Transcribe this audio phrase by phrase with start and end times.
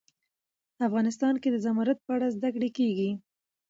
[0.87, 3.09] افغانستان کې د زمرد په اړه زده کړه کېږي.